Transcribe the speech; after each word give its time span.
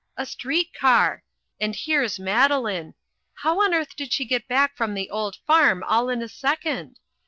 A 0.17 0.25
street 0.25 0.73
car! 0.73 1.21
And 1.59 1.75
here's 1.75 2.17
Madeline! 2.17 2.95
How 3.35 3.61
on 3.61 3.71
earth 3.71 3.95
did 3.95 4.11
she 4.11 4.25
get 4.25 4.47
back 4.47 4.75
from 4.75 4.95
the 4.95 5.11
old 5.11 5.35
farm 5.45 5.83
all 5.87 6.09
in 6.09 6.23
a 6.23 6.27
second? 6.27 6.97